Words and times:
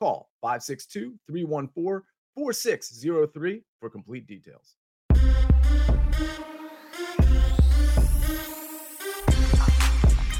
Call 0.00 0.30
562 0.40 1.14
314 1.26 2.02
4603 2.34 3.62
for 3.80 3.90
complete 3.90 4.26
details. 4.26 4.76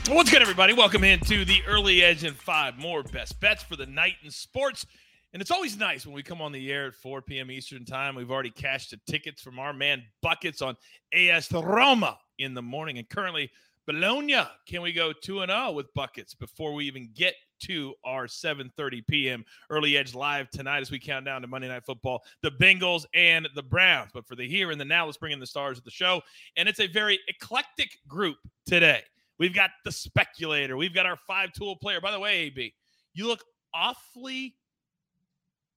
What's 0.09 0.31
good, 0.31 0.41
everybody? 0.41 0.73
Welcome 0.73 1.05
into 1.05 1.45
the 1.45 1.61
early 1.69 2.03
edge 2.03 2.25
and 2.25 2.35
five 2.35 2.79
more 2.79 3.03
best 3.03 3.39
bets 3.39 3.63
for 3.63 3.77
the 3.77 3.85
night 3.85 4.15
in 4.25 4.31
sports. 4.31 4.87
And 5.35 5.43
it's 5.43 5.51
always 5.51 5.77
nice 5.77 6.07
when 6.07 6.15
we 6.15 6.23
come 6.23 6.41
on 6.41 6.53
the 6.53 6.73
air 6.73 6.87
at 6.87 6.95
4 6.95 7.21
p.m. 7.21 7.51
Eastern 7.51 7.85
Time. 7.85 8.15
We've 8.15 8.31
already 8.31 8.51
cashed 8.51 8.93
the 8.93 9.01
tickets 9.07 9.43
from 9.43 9.59
our 9.59 9.75
man 9.75 10.03
Buckets 10.23 10.63
on 10.63 10.75
AS 11.13 11.53
Roma 11.53 12.19
in 12.39 12.55
the 12.55 12.63
morning. 12.63 12.97
And 12.97 13.07
currently, 13.11 13.51
Bologna, 13.87 14.41
can 14.67 14.81
we 14.81 14.95
go 14.95 15.13
2 15.13 15.45
0 15.47 15.73
with 15.73 15.93
Buckets 15.93 16.35
before 16.35 16.73
we 16.73 16.87
even 16.87 17.11
get 17.15 17.35
to 17.61 17.95
our 18.05 18.27
7:30 18.27 19.07
p.m. 19.07 19.45
early 19.71 19.97
edge 19.97 20.15
live 20.15 20.51
tonight 20.51 20.81
as 20.81 20.91
we 20.91 20.99
count 20.99 21.25
down 21.25 21.43
to 21.43 21.49
Monday 21.49 21.69
Night 21.69 21.85
Football, 21.85 22.23
the 22.43 22.51
Bengals 22.51 23.05
and 23.15 23.49
the 23.55 23.63
Browns. 23.63 24.11
But 24.13 24.27
for 24.27 24.37
the 24.37 24.49
here 24.49 24.71
and 24.71 24.81
the 24.81 24.85
now, 24.85 25.07
let's 25.07 25.19
bring 25.19 25.33
in 25.33 25.41
the 25.41 25.47
stars 25.47 25.79
of 25.79 25.85
the 25.85 25.91
show. 25.91 26.23
And 26.57 26.69
it's 26.69 26.81
a 26.81 26.87
very 26.87 27.19
eclectic 27.29 27.91
group 28.09 28.37
today. 28.67 29.03
We've 29.39 29.55
got 29.55 29.71
the 29.85 29.93
speculator, 29.93 30.77
we've 30.77 30.95
got 30.95 31.07
our 31.07 31.17
five 31.17 31.53
tool 31.53 31.77
player. 31.77 32.01
By 32.01 32.11
the 32.11 32.21
way, 32.21 32.41
AB, 32.41 32.75
you 33.15 33.27
look 33.27 33.45
awfully 33.73 34.57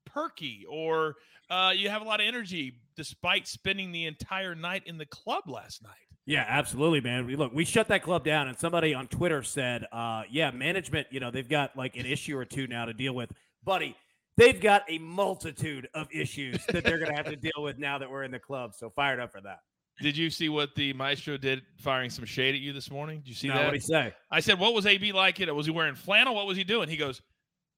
perky 0.05 0.65
or 0.69 1.15
uh, 1.49 1.71
you 1.75 1.89
have 1.89 2.01
a 2.01 2.05
lot 2.05 2.19
of 2.19 2.27
energy 2.27 2.79
despite 2.95 3.47
spending 3.47 3.91
the 3.91 4.05
entire 4.05 4.55
night 4.55 4.83
in 4.85 4.97
the 4.97 5.05
club 5.05 5.43
last 5.47 5.83
night. 5.83 5.91
Yeah, 6.25 6.45
absolutely, 6.47 7.01
man. 7.01 7.25
We, 7.25 7.35
look, 7.35 7.53
we 7.53 7.65
shut 7.65 7.89
that 7.89 8.01
club 8.01 8.23
down, 8.23 8.47
and 8.47 8.57
somebody 8.57 8.93
on 8.93 9.07
Twitter 9.07 9.43
said, 9.43 9.85
uh, 9.91 10.23
"Yeah, 10.29 10.51
management, 10.51 11.07
you 11.11 11.19
know, 11.19 11.31
they've 11.31 11.47
got 11.49 11.75
like 11.75 11.97
an 11.97 12.05
issue 12.05 12.37
or 12.37 12.45
two 12.45 12.65
now 12.67 12.85
to 12.85 12.93
deal 12.93 13.13
with, 13.13 13.31
buddy. 13.63 13.95
They've 14.37 14.59
got 14.59 14.83
a 14.89 14.97
multitude 14.97 15.87
of 15.93 16.07
issues 16.11 16.65
that 16.67 16.83
they're 16.83 16.97
going 16.97 17.11
to 17.11 17.15
have 17.15 17.27
to 17.27 17.35
deal 17.35 17.61
with 17.61 17.77
now 17.77 17.97
that 17.99 18.09
we're 18.09 18.23
in 18.23 18.31
the 18.31 18.39
club. 18.39 18.73
So 18.73 18.89
fired 18.89 19.19
up 19.19 19.31
for 19.31 19.41
that." 19.41 19.59
Did 20.01 20.17
you 20.17 20.29
see 20.29 20.49
what 20.49 20.73
the 20.75 20.93
maestro 20.93 21.37
did, 21.37 21.61
firing 21.77 22.09
some 22.09 22.25
shade 22.25 22.55
at 22.55 22.61
you 22.61 22.73
this 22.73 22.89
morning? 22.89 23.19
Did 23.19 23.27
you 23.27 23.35
see 23.35 23.49
no, 23.49 23.55
that? 23.55 23.65
What 23.65 23.71
did 23.73 23.81
he 23.81 23.87
say? 23.87 24.13
I 24.31 24.39
said, 24.39 24.59
"What 24.59 24.73
was 24.73 24.85
AB 24.85 25.11
like? 25.11 25.39
It 25.41 25.53
was 25.53 25.65
he 25.65 25.71
wearing 25.71 25.95
flannel? 25.95 26.35
What 26.35 26.47
was 26.47 26.57
he 26.57 26.63
doing?" 26.63 26.87
He 26.87 26.97
goes, 26.97 27.21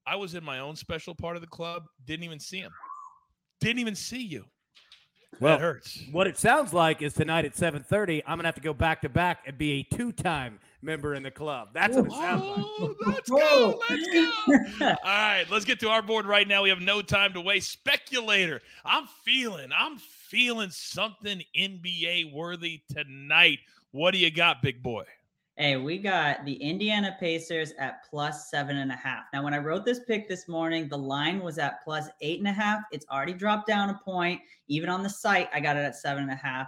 "I 0.05 0.15
was 0.17 0.35
in 0.35 0.43
my 0.43 0.59
own 0.59 0.75
special 0.75 1.15
part 1.15 1.35
of 1.35 1.41
the 1.41 1.47
club. 1.47 1.83
Didn't 2.05 2.23
even 2.23 2.39
see 2.39 2.59
him. 2.59 2.71
Didn't 3.59 3.79
even 3.79 3.95
see 3.95 4.21
you." 4.21 4.45
Well, 5.39 5.57
that 5.57 5.61
hurts. 5.61 6.01
What 6.11 6.27
it 6.27 6.37
sounds 6.37 6.73
like 6.73 7.01
is 7.01 7.13
tonight 7.13 7.45
at 7.45 7.55
7:30, 7.55 8.23
I'm 8.25 8.37
gonna 8.37 8.47
have 8.47 8.55
to 8.55 8.61
go 8.61 8.73
back 8.73 9.01
to 9.01 9.09
back 9.09 9.43
and 9.45 9.57
be 9.57 9.71
a 9.71 9.95
two-time 9.95 10.59
member 10.81 11.15
in 11.15 11.23
the 11.23 11.31
club. 11.31 11.69
That's 11.73 11.95
what 11.95 12.05
it 12.05 12.11
sounds 12.11 12.43
oh, 12.45 12.95
like. 13.05 13.07
Let's 13.15 13.29
go. 13.29 13.81
Let's 13.89 14.07
go. 14.07 14.31
All 14.81 14.95
right, 15.03 15.45
let's 15.49 15.65
get 15.65 15.79
to 15.81 15.89
our 15.89 16.01
board 16.01 16.25
right 16.25 16.47
now. 16.47 16.63
We 16.63 16.69
have 16.69 16.81
no 16.81 17.01
time 17.01 17.33
to 17.33 17.41
waste. 17.41 17.71
Speculator. 17.71 18.61
I'm 18.85 19.07
feeling, 19.23 19.69
I'm 19.77 19.97
feeling 19.97 20.69
something 20.69 21.41
NBA 21.57 22.31
worthy 22.33 22.81
tonight. 22.93 23.59
What 23.91 24.11
do 24.11 24.19
you 24.19 24.31
got, 24.31 24.61
big 24.61 24.83
boy? 24.83 25.05
Hey, 25.57 25.77
we 25.77 25.99
got 25.99 26.43
the 26.43 26.55
Indiana 26.55 27.15
Pacers 27.17 27.71
at 27.79 28.03
plus 28.09 28.51
seven 28.51 28.75
and 28.75 28.91
a 28.91 28.95
half. 28.95 29.23
Now, 29.31 29.41
when 29.41 29.53
I 29.53 29.59
wrote 29.59 29.85
this 29.85 30.01
pick 30.05 30.27
this 30.27 30.49
morning, 30.49 30.89
the 30.89 30.97
line 30.97 31.39
was 31.39 31.57
at 31.57 31.81
plus 31.81 32.09
eight 32.19 32.39
and 32.39 32.47
a 32.49 32.51
half. 32.51 32.81
It's 32.91 33.05
already 33.09 33.31
dropped 33.31 33.65
down 33.65 33.89
a 33.89 33.97
point. 34.03 34.41
Even 34.67 34.89
on 34.89 35.01
the 35.01 35.09
site, 35.09 35.47
I 35.53 35.61
got 35.61 35.77
it 35.77 35.85
at 35.85 35.95
seven 35.95 36.23
and 36.23 36.31
a 36.33 36.35
half. 36.35 36.67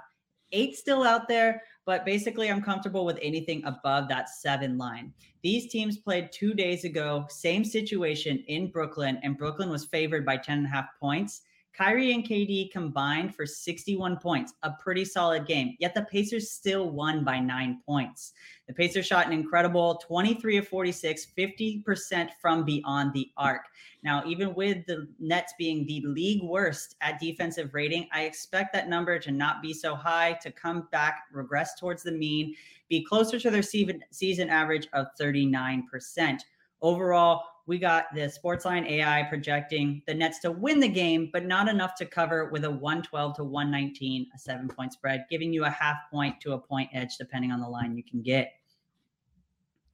Eight 0.53 0.77
still 0.77 1.03
out 1.03 1.27
there, 1.27 1.61
but 1.85 2.05
basically, 2.05 2.49
I'm 2.49 2.61
comfortable 2.61 3.03
with 3.03 3.19
anything 3.21 3.61
above 3.65 4.07
that 4.07 4.29
seven 4.29 4.77
line. 4.77 5.13
These 5.43 5.69
teams 5.69 5.97
played 5.97 6.31
two 6.31 6.53
days 6.53 6.85
ago, 6.85 7.25
same 7.27 7.65
situation 7.65 8.41
in 8.47 8.71
Brooklyn, 8.71 9.19
and 9.21 9.37
Brooklyn 9.37 9.69
was 9.69 9.83
favored 9.83 10.25
by 10.25 10.37
10 10.37 10.59
and 10.59 10.67
a 10.67 10.69
half 10.69 10.87
points. 10.97 11.41
Kyrie 11.77 12.11
and 12.13 12.23
KD 12.27 12.71
combined 12.71 13.35
for 13.35 13.45
61 13.45 14.17
points, 14.17 14.53
a 14.63 14.71
pretty 14.71 15.05
solid 15.05 15.45
game. 15.45 15.75
Yet 15.79 15.93
the 15.93 16.07
Pacers 16.11 16.49
still 16.49 16.89
won 16.89 17.23
by 17.23 17.39
nine 17.39 17.81
points. 17.85 18.33
The 18.67 18.73
Pacers 18.73 19.05
shot 19.05 19.27
an 19.27 19.33
incredible 19.33 20.01
23 20.07 20.57
of 20.57 20.67
46, 20.67 21.27
50% 21.37 22.29
from 22.41 22.65
beyond 22.65 23.13
the 23.13 23.29
arc. 23.37 23.61
Now, 24.03 24.23
even 24.25 24.55
with 24.55 24.87
the 24.87 25.07
Nets 25.19 25.53
being 25.59 25.85
the 25.85 26.01
league 26.05 26.41
worst 26.41 26.95
at 27.01 27.19
defensive 27.19 27.73
rating, 27.75 28.07
I 28.11 28.23
expect 28.23 28.73
that 28.73 28.89
number 28.89 29.19
to 29.19 29.31
not 29.31 29.61
be 29.61 29.73
so 29.73 29.93
high, 29.93 30.33
to 30.41 30.51
come 30.51 30.87
back, 30.91 31.25
regress 31.31 31.79
towards 31.79 32.01
the 32.01 32.11
mean, 32.11 32.55
be 32.89 33.03
closer 33.03 33.39
to 33.39 33.51
their 33.51 33.61
season 33.61 34.49
average 34.49 34.87
of 34.93 35.07
39%. 35.19 36.39
Overall, 36.81 37.43
we 37.67 37.77
got 37.77 38.05
the 38.15 38.21
Sportsline 38.21 38.89
AI 38.89 39.23
projecting 39.23 40.01
the 40.07 40.13
Nets 40.13 40.39
to 40.39 40.51
win 40.51 40.79
the 40.79 40.87
game, 40.87 41.29
but 41.33 41.45
not 41.45 41.67
enough 41.67 41.95
to 41.95 42.05
cover 42.05 42.49
with 42.49 42.63
a 42.63 42.71
112 42.71 43.35
to 43.35 43.43
119, 43.43 44.27
a 44.33 44.39
seven 44.39 44.69
point 44.69 44.93
spread, 44.93 45.25
giving 45.29 45.51
you 45.53 45.65
a 45.65 45.69
half 45.69 45.97
point 46.09 46.39
to 46.41 46.53
a 46.53 46.57
point 46.57 46.89
edge, 46.93 47.17
depending 47.17 47.51
on 47.51 47.59
the 47.59 47.67
line 47.67 47.95
you 47.95 48.03
can 48.03 48.21
get. 48.21 48.53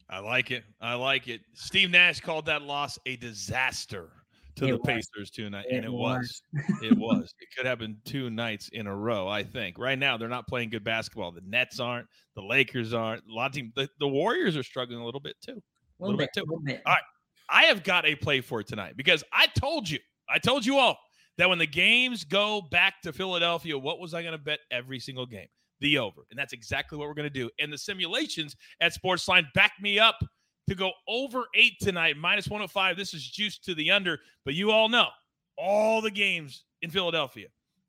I 0.09 0.19
like 0.19 0.51
it. 0.51 0.63
I 0.79 0.93
like 0.93 1.27
it. 1.27 1.41
Steve 1.53 1.89
Nash 1.89 2.19
called 2.19 2.45
that 2.45 2.61
loss 2.61 2.99
a 3.07 3.15
disaster 3.15 4.11
to 4.57 4.65
It 4.65 4.71
the 4.71 4.77
was. 4.77 4.85
Pacers 4.85 5.31
tonight, 5.31 5.65
and 5.71 5.83
It 5.83 5.91
was. 5.91 6.43
it 6.83 6.95
was. 6.95 7.33
It 7.39 7.47
could 7.57 7.65
happen 7.65 7.97
two 8.05 8.29
nights 8.29 8.69
in 8.73 8.85
a 8.85 8.95
row. 8.95 9.27
I 9.27 9.41
think. 9.41 9.79
Right 9.79 9.97
now, 9.97 10.15
they're 10.17 10.29
not 10.29 10.47
playing 10.47 10.69
good 10.69 10.83
basketball. 10.83 11.31
The 11.31 11.41
Nets 11.43 11.79
aren't. 11.79 12.05
The 12.35 12.43
Lakers 12.43 12.93
aren't. 12.93 13.23
A 13.27 13.33
lot 13.33 13.47
of 13.47 13.53
teams. 13.53 13.71
The, 13.75 13.89
the 13.99 14.07
Warriors 14.07 14.55
are 14.55 14.63
struggling 14.63 14.99
a 14.99 15.05
little 15.05 15.19
bit 15.19 15.35
too. 15.41 15.53
A 15.99 16.03
little, 16.03 16.17
little 16.17 16.17
bit, 16.17 16.29
bit 16.35 16.41
a 16.41 16.45
little 16.45 16.63
bit. 16.63 16.81
All 16.85 16.93
right. 16.93 17.03
I 17.49 17.65
have 17.65 17.83
got 17.83 18.05
a 18.05 18.15
play 18.15 18.41
for 18.41 18.63
tonight 18.63 18.95
because 18.97 19.23
I 19.31 19.47
told 19.59 19.89
you, 19.89 19.99
I 20.29 20.39
told 20.39 20.65
you 20.65 20.77
all 20.77 20.97
that 21.37 21.49
when 21.49 21.57
the 21.57 21.67
games 21.67 22.23
go 22.23 22.61
back 22.61 23.01
to 23.03 23.13
Philadelphia, 23.13 23.77
what 23.77 23.99
was 23.99 24.13
I 24.13 24.21
going 24.21 24.33
to 24.33 24.37
bet 24.37 24.59
every 24.71 24.99
single 24.99 25.25
game? 25.25 25.47
The 25.79 25.97
over. 25.97 26.21
And 26.29 26.39
that's 26.39 26.53
exactly 26.53 26.97
what 26.97 27.07
we're 27.07 27.15
going 27.15 27.27
to 27.27 27.33
do. 27.33 27.49
And 27.59 27.71
the 27.71 27.77
simulations 27.77 28.55
at 28.79 28.93
Sportsline 28.93 29.51
back 29.53 29.73
me 29.81 29.99
up 29.99 30.19
to 30.69 30.75
go 30.75 30.91
over 31.07 31.45
eight 31.55 31.73
tonight, 31.81 32.15
minus 32.17 32.47
105. 32.47 32.95
This 32.95 33.13
is 33.13 33.27
juice 33.27 33.57
to 33.59 33.75
the 33.75 33.91
under. 33.91 34.19
But 34.45 34.53
you 34.53 34.71
all 34.71 34.87
know 34.87 35.07
all 35.57 36.01
the 36.01 36.11
games 36.11 36.63
in 36.81 36.89
Philadelphia 36.89 37.47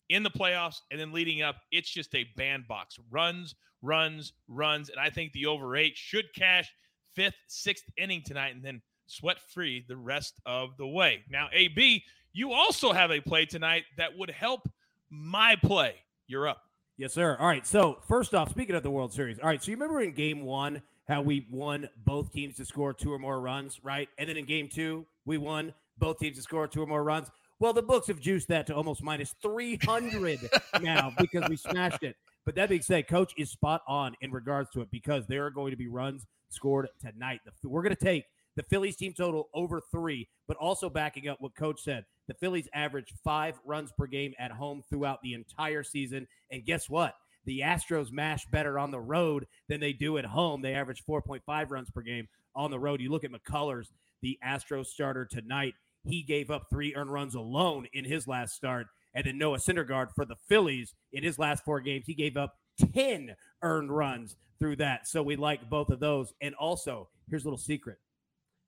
in 0.08 0.22
the 0.22 0.30
playoffs 0.30 0.76
and 0.90 1.00
then 1.00 1.12
leading 1.12 1.42
up, 1.42 1.56
it's 1.70 1.90
just 1.90 2.14
a 2.14 2.26
bandbox. 2.36 2.98
Runs, 3.10 3.54
runs, 3.82 4.32
runs. 4.48 4.90
And 4.90 4.98
I 4.98 5.10
think 5.10 5.32
the 5.32 5.46
over 5.46 5.76
eight 5.76 5.96
should 5.96 6.26
cash 6.34 6.70
fifth, 7.14 7.36
sixth 7.46 7.84
inning 7.96 8.22
tonight 8.24 8.54
and 8.54 8.64
then 8.64 8.82
sweat 9.14 9.38
free 9.52 9.84
the 9.88 9.96
rest 9.96 10.40
of 10.46 10.76
the 10.76 10.86
way. 10.86 11.22
Now, 11.30 11.48
AB, 11.52 12.04
you 12.32 12.52
also 12.52 12.92
have 12.92 13.10
a 13.10 13.20
play 13.20 13.46
tonight 13.46 13.84
that 13.96 14.16
would 14.18 14.30
help 14.30 14.68
my 15.10 15.56
play. 15.56 15.94
You're 16.26 16.48
up. 16.48 16.62
Yes, 16.96 17.12
sir. 17.12 17.36
All 17.38 17.46
right. 17.46 17.66
So 17.66 17.98
first 18.06 18.34
off, 18.34 18.50
speaking 18.50 18.74
of 18.76 18.82
the 18.82 18.90
World 18.90 19.12
Series, 19.12 19.38
all 19.38 19.46
right. 19.46 19.62
So 19.62 19.70
you 19.70 19.76
remember 19.76 20.00
in 20.00 20.12
Game 20.12 20.44
One 20.44 20.82
how 21.08 21.22
we 21.22 21.46
won 21.50 21.88
both 22.04 22.32
teams 22.32 22.56
to 22.56 22.64
score 22.64 22.92
two 22.92 23.12
or 23.12 23.18
more 23.18 23.40
runs, 23.40 23.80
right? 23.82 24.08
And 24.18 24.28
then 24.28 24.36
in 24.36 24.44
Game 24.44 24.68
Two, 24.68 25.06
we 25.24 25.38
won 25.38 25.74
both 25.98 26.18
teams 26.18 26.36
to 26.36 26.42
score 26.42 26.68
two 26.68 26.82
or 26.82 26.86
more 26.86 27.02
runs. 27.02 27.28
Well, 27.58 27.72
the 27.72 27.82
books 27.82 28.06
have 28.08 28.20
juiced 28.20 28.48
that 28.48 28.66
to 28.68 28.74
almost 28.74 29.02
minus 29.02 29.34
three 29.42 29.78
hundred 29.84 30.38
now 30.80 31.12
because 31.18 31.48
we 31.48 31.56
smashed 31.56 32.02
it. 32.02 32.16
But 32.44 32.54
that 32.56 32.68
being 32.68 32.82
said, 32.82 33.08
Coach 33.08 33.32
is 33.36 33.50
spot 33.50 33.82
on 33.88 34.14
in 34.20 34.30
regards 34.30 34.70
to 34.70 34.80
it 34.80 34.90
because 34.90 35.26
there 35.26 35.46
are 35.46 35.50
going 35.50 35.70
to 35.70 35.76
be 35.76 35.88
runs 35.88 36.26
scored 36.50 36.88
tonight. 37.00 37.40
We're 37.62 37.82
going 37.82 37.96
to 37.96 38.04
take 38.04 38.24
the 38.56 38.62
Phillies 38.62 38.96
team 38.96 39.12
total 39.12 39.48
over 39.54 39.80
three, 39.90 40.28
but 40.46 40.56
also 40.56 40.88
backing 40.88 41.28
up 41.28 41.40
what 41.40 41.54
Coach 41.54 41.80
said. 41.82 42.04
The 42.28 42.34
Phillies 42.34 42.68
average 42.74 43.12
five 43.22 43.58
runs 43.64 43.92
per 43.96 44.06
game 44.06 44.32
at 44.38 44.52
home 44.52 44.82
throughout 44.88 45.20
the 45.22 45.34
entire 45.34 45.82
season. 45.82 46.26
And 46.50 46.64
guess 46.64 46.88
what? 46.88 47.14
The 47.44 47.60
Astros 47.60 48.10
mash 48.10 48.46
better 48.46 48.78
on 48.78 48.90
the 48.90 49.00
road 49.00 49.46
than 49.68 49.80
they 49.80 49.92
do 49.92 50.16
at 50.18 50.24
home. 50.24 50.62
They 50.62 50.74
average 50.74 51.02
4.5 51.08 51.70
runs 51.70 51.90
per 51.90 52.00
game 52.00 52.28
on 52.54 52.70
the 52.70 52.78
road. 52.78 53.00
You 53.00 53.10
look 53.10 53.24
at 53.24 53.32
McCullers, 53.32 53.88
the 54.22 54.38
Astros 54.44 54.86
starter 54.86 55.26
tonight, 55.26 55.74
he 56.06 56.22
gave 56.22 56.50
up 56.50 56.66
three 56.70 56.94
earned 56.94 57.12
runs 57.12 57.34
alone 57.34 57.86
in 57.92 58.04
his 58.04 58.28
last 58.28 58.54
start. 58.54 58.86
And 59.14 59.24
then 59.24 59.38
Noah 59.38 59.58
Syndergaard 59.58 60.08
for 60.14 60.24
the 60.24 60.36
Phillies 60.48 60.94
in 61.12 61.22
his 61.22 61.38
last 61.38 61.64
four 61.64 61.80
games, 61.80 62.04
he 62.06 62.14
gave 62.14 62.36
up 62.36 62.54
10 62.94 63.34
earned 63.62 63.90
runs 63.94 64.36
through 64.58 64.76
that. 64.76 65.06
So 65.06 65.22
we 65.22 65.36
like 65.36 65.68
both 65.70 65.90
of 65.90 66.00
those. 66.00 66.32
And 66.40 66.54
also, 66.54 67.08
here's 67.28 67.44
a 67.44 67.48
little 67.48 67.58
secret 67.58 67.98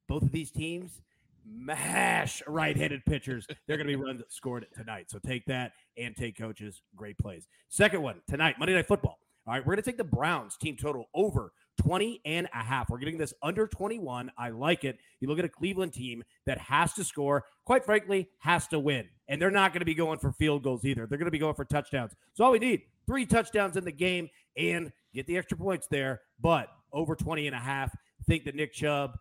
both 0.08 0.22
of 0.22 0.32
these 0.32 0.50
teams 0.50 1.02
mash 1.48 2.42
right-handed 2.46 3.04
pitchers. 3.04 3.46
They're 3.66 3.76
going 3.76 3.86
to 3.86 3.96
be 3.96 4.02
runs 4.02 4.22
scored 4.28 4.66
tonight. 4.74 5.10
So 5.10 5.18
take 5.18 5.46
that 5.46 5.72
and 5.96 6.16
take 6.16 6.36
coaches. 6.36 6.82
Great 6.96 7.18
plays. 7.18 7.46
Second 7.68 8.02
one 8.02 8.20
tonight, 8.28 8.56
Monday 8.58 8.74
Night 8.74 8.88
Football. 8.88 9.18
All 9.46 9.54
right, 9.54 9.60
we're 9.64 9.74
going 9.74 9.82
to 9.82 9.88
take 9.88 9.96
the 9.96 10.04
Browns 10.04 10.56
team 10.56 10.76
total 10.76 11.08
over 11.14 11.52
20 11.80 12.20
and 12.24 12.48
a 12.52 12.64
half. 12.64 12.90
We're 12.90 12.98
getting 12.98 13.16
this 13.16 13.32
under 13.42 13.68
21. 13.68 14.32
I 14.36 14.48
like 14.48 14.82
it. 14.82 14.98
You 15.20 15.28
look 15.28 15.38
at 15.38 15.44
a 15.44 15.48
Cleveland 15.48 15.92
team 15.92 16.24
that 16.46 16.58
has 16.58 16.94
to 16.94 17.04
score, 17.04 17.44
quite 17.64 17.84
frankly, 17.84 18.28
has 18.38 18.66
to 18.68 18.80
win. 18.80 19.06
And 19.28 19.40
they're 19.40 19.52
not 19.52 19.72
going 19.72 19.80
to 19.80 19.86
be 19.86 19.94
going 19.94 20.18
for 20.18 20.32
field 20.32 20.64
goals 20.64 20.84
either. 20.84 21.06
They're 21.06 21.18
going 21.18 21.26
to 21.26 21.30
be 21.32 21.38
going 21.38 21.54
for 21.54 21.64
touchdowns. 21.64 22.12
So 22.34 22.44
all 22.44 22.52
we 22.52 22.58
need, 22.58 22.82
three 23.06 23.24
touchdowns 23.24 23.76
in 23.76 23.84
the 23.84 23.92
game 23.92 24.28
and 24.56 24.90
get 25.14 25.26
the 25.28 25.36
extra 25.36 25.56
points 25.56 25.86
there, 25.86 26.22
but 26.40 26.68
over 26.92 27.14
20 27.14 27.46
and 27.46 27.54
a 27.54 27.60
half. 27.60 27.94
Think 28.26 28.44
that 28.46 28.56
Nick 28.56 28.72
Chubb, 28.72 29.16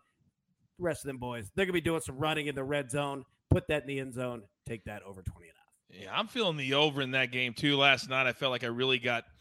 the 0.78 0.84
rest 0.84 1.04
of 1.04 1.08
them 1.08 1.18
boys, 1.18 1.50
they're 1.54 1.66
to 1.66 1.72
be 1.72 1.80
doing 1.80 2.00
some 2.00 2.18
running 2.18 2.46
in 2.46 2.54
the 2.54 2.64
red 2.64 2.90
zone. 2.90 3.24
Put 3.50 3.68
that 3.68 3.82
in 3.82 3.88
the 3.88 4.00
end 4.00 4.14
zone. 4.14 4.42
Take 4.66 4.84
that 4.84 5.02
over 5.02 5.22
20 5.22 5.46
and 5.46 5.56
a 5.56 5.98
half. 5.98 6.02
Yeah, 6.02 6.18
I'm 6.18 6.26
feeling 6.26 6.56
the 6.56 6.74
over 6.74 7.00
in 7.00 7.12
that 7.12 7.30
game 7.32 7.54
too. 7.54 7.76
Last 7.76 8.10
night, 8.10 8.26
I 8.26 8.32
felt 8.32 8.50
like 8.50 8.64
I 8.64 8.68
really 8.68 8.98
got– 8.98 9.24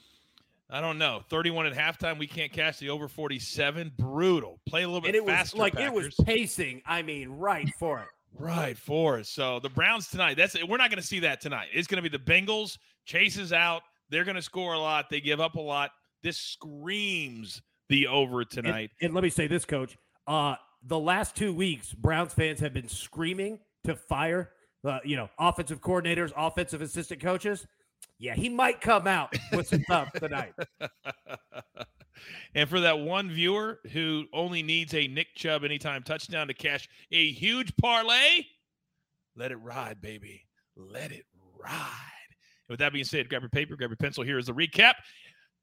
I 0.70 0.82
don't 0.82 0.98
know. 0.98 1.22
31 1.30 1.68
at 1.68 1.74
halftime. 1.74 2.18
We 2.18 2.28
can't 2.28 2.52
catch 2.52 2.80
the 2.80 2.90
over 2.90 3.08
47. 3.08 3.94
Brutal. 3.98 4.60
Play 4.68 4.84
a 4.84 4.88
little 4.88 5.02
bit 5.02 5.16
and 5.16 5.24
it 5.24 5.28
faster. 5.28 5.56
Was, 5.56 5.60
like 5.60 5.74
Packers. 5.74 5.88
it 5.88 5.94
was 5.94 6.16
pacing. 6.26 6.82
I 6.86 7.02
mean, 7.02 7.30
right 7.30 7.70
for 7.80 8.00
it. 8.00 8.08
Right 8.38 8.78
for 8.78 9.20
it. 9.20 9.28
So 9.28 9.60
the 9.60 9.70
Browns 9.70 10.10
tonight. 10.10 10.38
That's 10.38 10.56
we're 10.68 10.78
not 10.78 10.90
going 10.90 11.02
to 11.02 11.08
see 11.08 11.20
that 11.20 11.40
tonight. 11.40 11.68
It's 11.74 11.88
going 11.88 12.04
to 12.04 12.10
be 12.10 12.16
the 12.16 12.24
Bengals 12.24 12.78
chases 13.06 13.54
out. 13.54 13.84
They're 14.10 14.24
going 14.24 14.36
to 14.36 14.42
score 14.42 14.74
a 14.74 14.80
lot. 14.80 15.10
They 15.10 15.22
give 15.22 15.40
up 15.40 15.56
a 15.56 15.62
lot. 15.62 15.92
This 16.24 16.38
screams 16.38 17.62
the 17.90 18.08
over 18.08 18.44
tonight. 18.44 18.90
And, 19.00 19.08
and 19.08 19.14
let 19.14 19.24
me 19.24 19.30
say 19.30 19.48
this, 19.48 19.66
Coach. 19.66 19.98
Uh, 20.28 20.56
the 20.86 21.00
last 21.00 21.36
two 21.36 21.54
weeks, 21.54 21.94
Browns 21.94 22.34
fans 22.34 22.60
have 22.60 22.74
been 22.74 22.88
screaming 22.88 23.60
to 23.84 23.96
fire, 23.96 24.52
uh, 24.84 25.00
you 25.04 25.16
know, 25.16 25.30
offensive 25.40 25.82
coordinators, 25.82 26.32
offensive 26.36 26.82
assistant 26.82 27.22
coaches 27.22 27.66
yeah, 28.18 28.34
he 28.34 28.50
might 28.50 28.82
come 28.82 29.08
out 29.08 29.36
with 29.52 29.68
some 29.68 29.84
stuff 29.84 30.12
tonight. 30.16 30.54
and 32.54 32.70
for 32.70 32.80
that 32.80 33.00
one 33.00 33.30
viewer 33.30 33.80
who 33.92 34.26
only 34.34 34.64
needs 34.64 34.94
a 34.94 35.08
Nick 35.08 35.36
Chubb 35.36 35.64
anytime 35.64 36.04
touchdown 36.04 36.48
to 36.48 36.54
cash 36.54 36.88
a 37.12 37.32
huge 37.32 37.76
parlay, 37.78 38.46
let 39.36 39.52
it 39.52 39.58
ride, 39.58 40.02
baby. 40.02 40.46
Let 40.78 41.12
it 41.12 41.26
ride. 41.58 41.72
And 42.68 42.74
with 42.74 42.80
that 42.80 42.94
being 42.94 43.06
said, 43.06 43.30
grab 43.30 43.42
your 43.42 43.50
paper, 43.50 43.76
grab 43.76 43.90
your 43.90 43.98
pencil. 43.98 44.24
Here 44.24 44.38
is 44.38 44.48
the 44.48 44.54
recap. 44.54 44.94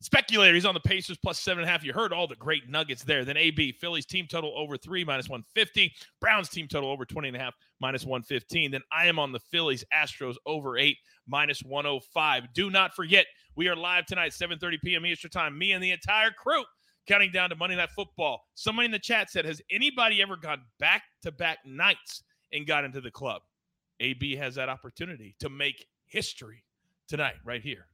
Speculator, 0.03 0.53
he's 0.53 0.65
on 0.65 0.75
the 0.75 0.81
Pacers 0.81 1.17
plus 1.17 1.39
seven 1.39 1.63
and 1.63 1.69
a 1.69 1.73
half. 1.73 1.85
You 1.85 1.93
heard 1.93 2.13
all 2.13 2.27
the 2.27 2.35
great 2.35 2.69
nuggets 2.69 3.05
there. 3.05 3.25
Then 3.25 3.37
AB, 3.37 3.73
Phillies 3.81 4.05
team 4.05 4.27
total 4.27 4.53
over 4.57 4.77
three, 4.77 5.05
minus 5.05 5.29
150. 5.29 5.93
Browns 6.21 6.49
team 6.49 6.67
total 6.67 6.91
over 6.91 7.05
20 7.05 7.29
and 7.29 7.37
a 7.37 7.41
half, 7.41 7.55
minus 7.81 8.05
115. 8.05 8.73
Then 8.73 8.81
I 8.91 9.07
am 9.07 9.21
on 9.21 9.31
the 9.31 9.39
Phillies, 9.39 9.85
Astros 9.95 10.35
over 10.45 10.77
eight, 10.77 10.97
minus 11.29 11.63
105. 11.63 12.53
Do 12.53 12.69
not 12.69 12.95
forget, 12.95 13.27
we 13.55 13.69
are 13.69 13.77
live 13.77 14.07
tonight, 14.07 14.33
7:30 14.33 14.81
p.m. 14.83 15.07
Eastern 15.07 15.31
time. 15.31 15.57
Me 15.57 15.71
and 15.71 15.83
the 15.83 15.93
entire 15.93 16.33
crew 16.33 16.65
counting 17.07 17.31
down 17.31 17.51
to 17.51 17.57
Monday 17.57 17.77
Night 17.77 17.91
Football. 17.95 18.43
Somebody 18.55 18.87
in 18.87 18.93
the 18.93 18.99
chat 18.99 19.31
said, 19.31 19.45
Has 19.45 19.63
anybody 19.71 20.21
ever 20.21 20.37
gone 20.37 20.63
back 20.81 21.03
to 21.23 21.31
back 21.31 21.59
nights 21.65 22.25
and 22.53 22.67
got 22.67 22.85
into 22.85 23.01
the 23.01 23.11
club? 23.13 23.43
AB 24.01 24.35
has 24.35 24.57
that 24.57 24.69
opportunity 24.69 25.37
to 25.39 25.49
make 25.49 25.87
history 26.07 26.65
tonight, 27.07 27.35
right 27.45 27.63
here 27.63 27.87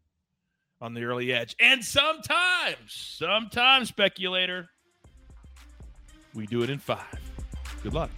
on 0.80 0.94
the 0.94 1.04
early 1.04 1.32
edge. 1.32 1.56
And 1.60 1.84
sometimes, 1.84 2.76
sometimes, 2.88 3.88
speculator, 3.88 4.68
we 6.34 6.46
do 6.46 6.62
it 6.62 6.70
in 6.70 6.78
five. 6.78 7.20
Good 7.82 7.94
luck. 7.94 8.10